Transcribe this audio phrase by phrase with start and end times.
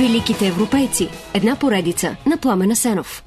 [0.00, 1.08] Великите европейци.
[1.34, 3.24] Една поредица на Пламена Сенов.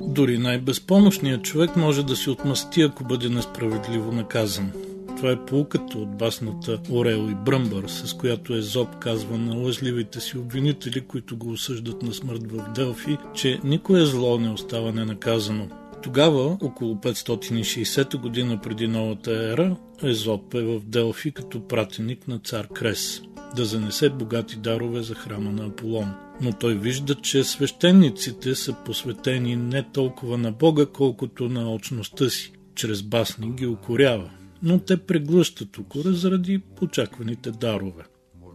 [0.00, 4.72] Дори най-безпомощният човек може да се отмъсти, ако бъде несправедливо наказан.
[5.16, 10.38] Това е полуката от басната Орел и Бръмбър, с която Езоп казва на лъжливите си
[10.38, 15.68] обвинители, които го осъждат на смърт в Делфи, че никое зло не остава ненаказано.
[16.02, 22.68] Тогава, около 560 година преди новата ера, Езоп е в Делфи като пратеник на цар
[22.68, 23.22] Крес
[23.56, 26.14] да занесе богати дарове за храма на Аполон.
[26.40, 32.52] Но той вижда, че свещениците са посветени не толкова на Бога, колкото на очността си.
[32.74, 34.30] Чрез басни ги укорява
[34.62, 38.04] но те преглъщат укора заради очакваните дарове.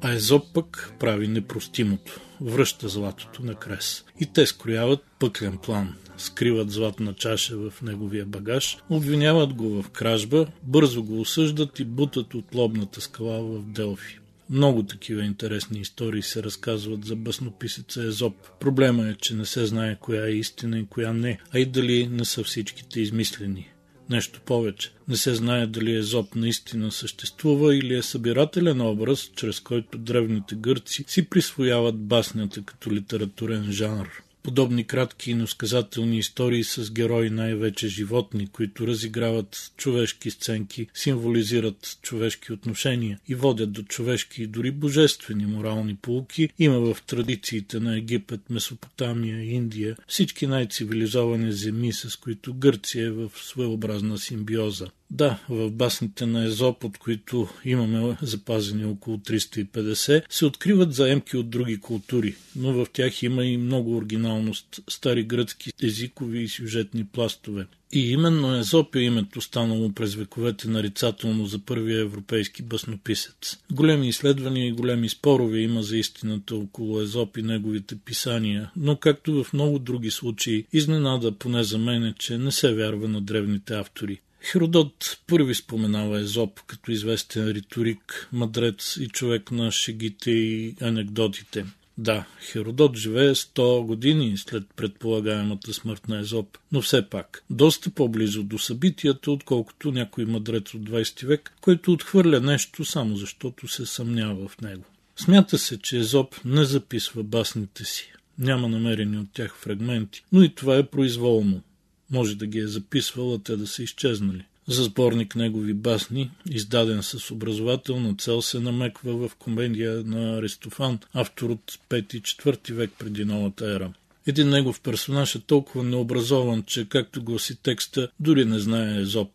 [0.03, 2.19] А Езоп пък прави непростимото.
[2.41, 4.05] Връща златото на крес.
[4.19, 5.95] И те скрояват пъклен план.
[6.17, 12.33] Скриват златна чаша в неговия багаж, обвиняват го в кражба, бързо го осъждат и бутат
[12.33, 14.19] от лобната скала в Делфи.
[14.49, 18.35] Много такива интересни истории се разказват за бъснописеца Езоп.
[18.59, 22.07] Проблема е, че не се знае коя е истина и коя не, а и дали
[22.07, 23.69] не са всичките измислени.
[24.11, 24.91] Нещо повече.
[25.07, 31.03] Не се знае дали Езоп наистина съществува или е събирателен образ, чрез който древните гърци
[31.07, 34.07] си присвояват баснята като литературен жанр.
[34.43, 42.53] Подобни кратки и носказателни истории с герои най-вече животни, които разиграват човешки сценки, символизират човешки
[42.53, 48.49] отношения и водят до човешки и дори божествени морални полуки, има в традициите на Египет,
[48.49, 54.87] Месопотамия, Индия, всички най-цивилизовани земи, с които Гърция е в своеобразна симбиоза.
[55.13, 61.49] Да, в басните на Езоп, от които имаме запазени около 350, се откриват заемки от
[61.49, 67.65] други култури, но в тях има и много оригиналност, стари гръцки езикови и сюжетни пластове.
[67.93, 73.57] И именно Езоп е името станало през вековете нарицателно за първия европейски бъснописец.
[73.71, 79.43] Големи изследвания и големи спорове има за истината около Езоп и неговите писания, но както
[79.43, 83.73] в много други случаи, изненада поне за мен е, че не се вярва на древните
[83.73, 84.21] автори.
[84.43, 91.65] Херодот първи споменава Езоп като известен риторик, мъдрец и човек на шегите и анекдотите.
[91.97, 98.43] Да, Херодот живее 100 години след предполагаемата смърт на Езоп, но все пак доста по-близо
[98.43, 104.47] до събитията, отколкото някой мъдрец от 20 век, който отхвърля нещо само защото се съмнява
[104.47, 104.83] в него.
[105.15, 108.13] Смята се, че Езоп не записва басните си.
[108.37, 111.61] Няма намерени от тях фрагменти, но и това е произволно.
[112.11, 114.45] Може да ги е записвал, а те да са изчезнали.
[114.67, 121.49] За сборник негови басни, издаден с образователна цел, се намеква в комедия на Аристофан, автор
[121.49, 123.93] от 5-4 век преди новата ера.
[124.27, 129.31] Един негов персонаж е толкова необразован, че, както гласи текста, дори не знае Езоп.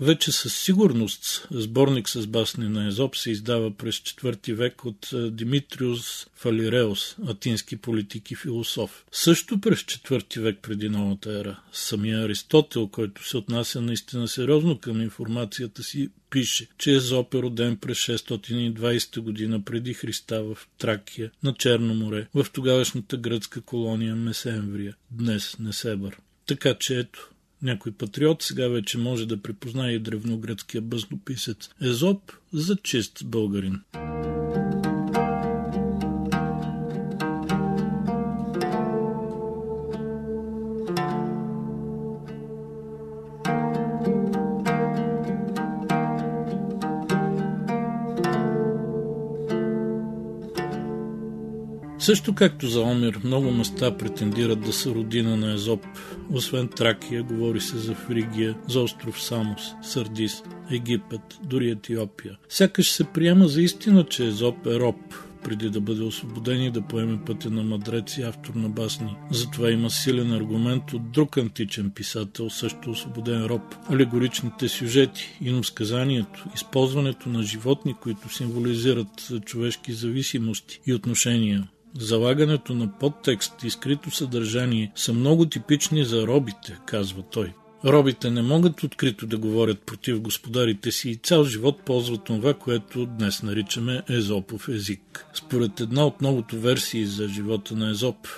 [0.00, 6.26] Вече със сигурност сборник с басни на Езоп се издава през IV век от Димитриус
[6.34, 9.04] Фалиреус, атински политик и философ.
[9.12, 11.60] Също през IV век преди новата ера.
[11.72, 17.76] Самия Аристотел, който се отнася наистина сериозно към информацията си, пише, че Езоп е роден
[17.76, 24.96] през 620 година преди Христа в Тракия, на Черно море, в тогавашната гръцка колония Месемврия,
[25.10, 26.18] днес Несебър.
[26.46, 27.30] Така че ето,
[27.62, 33.80] някой патриот сега вече може да припознае и древногръцкия бъзнописец Езоп за чист българин.
[52.08, 55.86] Също както за Омир, много места претендират да са родина на Езоп.
[56.32, 62.38] Освен Тракия, говори се за Фригия, за остров Самос, Сардис, Египет, дори Етиопия.
[62.48, 64.96] Сякаш се приема за истина, че Езоп е роб,
[65.44, 69.16] преди да бъде освободен и да поеме пътя на мъдрец и автор на басни.
[69.30, 73.62] Затова има силен аргумент от друг античен писател, също освободен роб.
[73.90, 81.68] Алегоричните сюжети, иносказанието, използването на животни, които символизират човешки зависимости и отношения.
[81.98, 87.52] Залагането на подтекст и скрито съдържание са много типични за робите, казва той.
[87.84, 93.06] Робите не могат открито да говорят против господарите си и цял живот ползват това, което
[93.06, 95.26] днес наричаме езопов език.
[95.34, 98.28] Според една от многото версии за живота на Езоп,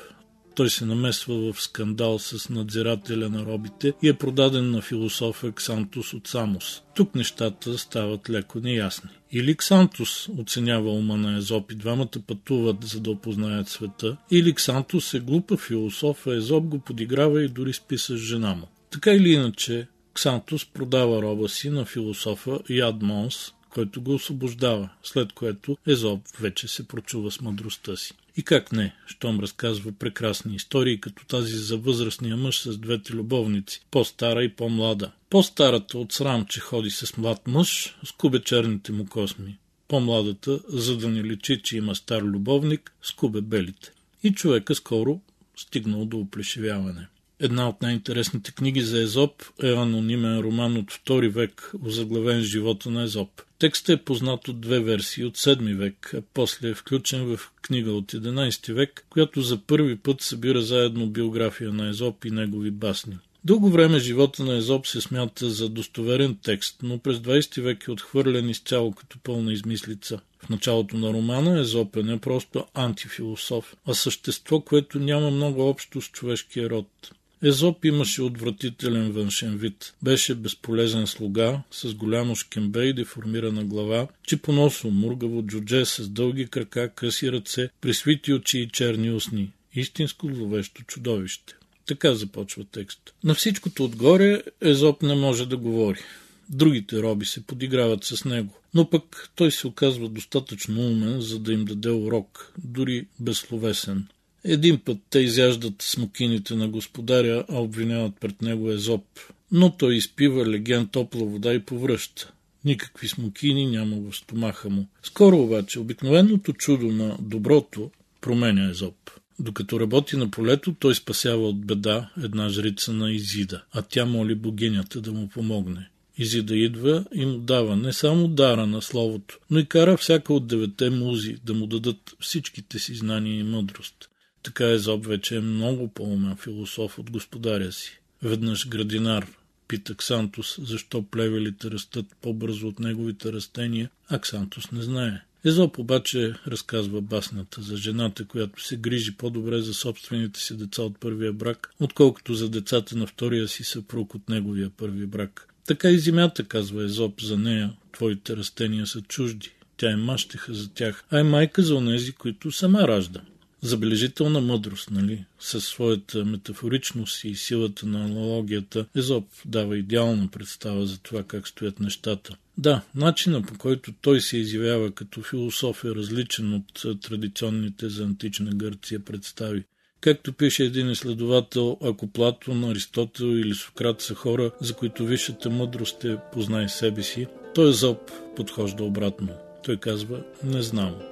[0.54, 6.14] Той се намесва в скандал с надзирателя на робите и е продаден на философа Ксантус
[6.14, 6.82] от Самос.
[6.94, 9.10] Тук нещата стават леко неясни.
[9.32, 15.14] Или Ксантус оценява ума на Езоп и двамата пътуват, за да опознаят света, или Ксантус
[15.14, 18.68] е глупа философ, а Езоп го подиграва и дори спи с жена му.
[18.90, 25.32] Така или иначе, Ксантус продава роба си на философа Яд Монс, който го освобождава, след
[25.32, 28.14] което Езоп вече се прочува с мъдростта си.
[28.40, 33.84] И как не, щом разказва прекрасни истории, като тази за възрастния мъж с двете любовници,
[33.90, 35.12] по-стара и по-млада.
[35.30, 39.58] По-старата от срам, че ходи с млад мъж, скубе черните му косми.
[39.88, 43.92] По-младата, за да не личи, че има стар любовник, скубе белите.
[44.22, 45.20] И човека скоро
[45.56, 47.08] стигнал до оплешивяване.
[47.42, 53.02] Една от най-интересните книги за Езоп е анонимен роман от II век, озаглавен живота на
[53.02, 53.42] Езоп.
[53.58, 57.92] Текстът е познат от две версии от 7 век, а после е включен в книга
[57.92, 63.18] от 11 век, която за първи път събира заедно биография на Езоп и негови басни.
[63.44, 67.90] Дълго време живота на Езоп се смята за достоверен текст, но през 20 век е
[67.90, 70.20] отхвърлен изцяло като пълна измислица.
[70.38, 76.00] В началото на романа Езоп е не просто антифилософ, а същество, което няма много общо
[76.00, 77.10] с човешкия род.
[77.42, 79.94] Езоп имаше отвратителен външен вид.
[80.02, 86.94] Беше безполезен слуга, с голямо шкембе и деформирана глава, чипоносо, мургаво джудже с дълги крака,
[86.94, 89.50] къси ръце, присвити очи и черни устни.
[89.74, 91.54] Истинско зловещо чудовище.
[91.86, 93.14] Така започва текст.
[93.24, 96.00] На всичкото отгоре Езоп не може да говори.
[96.48, 101.52] Другите роби се подиграват с него, но пък той се оказва достатъчно умен, за да
[101.52, 104.06] им даде урок, дори безсловесен.
[104.44, 109.04] Един път те изяждат смокините на господаря, а обвиняват пред него Езоп.
[109.52, 112.32] Но той изпива леген топла вода и повръща.
[112.64, 114.86] Никакви смокини няма в стомаха му.
[115.02, 117.90] Скоро обаче обикновеното чудо на доброто
[118.20, 119.10] променя Езоп.
[119.38, 124.34] Докато работи на полето, той спасява от беда една жрица на Изида, а тя моли
[124.34, 125.88] богинята да му помогне.
[126.18, 130.46] Изида идва и му дава не само дара на словото, но и кара всяка от
[130.46, 134.08] девете музи да му дадат всичките си знания и мъдрост.
[134.42, 138.00] Така Езоп вече е много по-умен философ от господаря си.
[138.22, 139.26] Веднъж градинар
[139.68, 145.22] пита Ксантус, защо плевелите растат по-бързо от неговите растения, а Ксантус не знае.
[145.44, 151.00] Езоп обаче разказва басната за жената, която се грижи по-добре за собствените си деца от
[151.00, 155.54] първия брак, отколкото за децата на втория си съпруг от неговия първи брак.
[155.66, 159.52] Така и земята, казва Езоп за нея, твоите растения са чужди.
[159.76, 163.20] Тя е мащеха за тях, а е майка за онези, които сама ражда
[163.62, 165.24] забележителна мъдрост, нали?
[165.40, 171.80] Със своята метафоричност и силата на аналогията, Езоп дава идеална представа за това как стоят
[171.80, 172.36] нещата.
[172.58, 178.50] Да, начина по който той се изявява като философ е различен от традиционните за антична
[178.50, 179.64] Гърция представи.
[180.00, 186.04] Както пише един изследовател, ако Платон, Аристотел или Сократ са хора, за които висшата мъдрост
[186.04, 189.28] е познай себе си, той Езоп подхожда обратно.
[189.64, 191.09] Той казва, не знам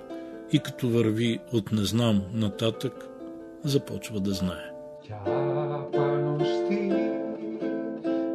[0.52, 3.08] и като върви от не знам нататък,
[3.64, 4.70] започва да знае.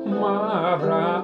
[0.06, 1.24] Мавра